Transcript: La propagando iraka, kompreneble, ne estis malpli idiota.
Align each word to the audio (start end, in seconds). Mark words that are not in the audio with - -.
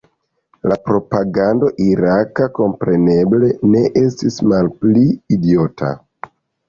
La 0.69 0.75
propagando 0.85 1.67
iraka, 1.89 2.47
kompreneble, 2.59 3.51
ne 3.75 3.83
estis 4.05 4.41
malpli 4.53 5.05
idiota. 5.39 5.93